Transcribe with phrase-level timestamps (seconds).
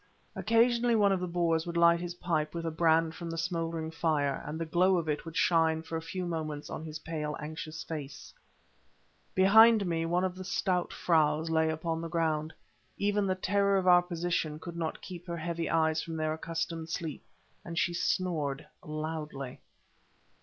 [0.35, 3.91] Occasionally one of the Boers would light his pipe with a brand from the smouldering
[3.91, 7.37] fire, and the glow of it would shine for a few moments on his pale,
[7.39, 8.33] anxious face.
[9.35, 12.51] Behind me one of the stout "fraus" lay upon the ground.
[12.97, 16.89] Even the terror of our position could not keep her heavy eyes from their accustomed
[16.89, 17.23] sleep,
[17.63, 19.59] and she snored loudly.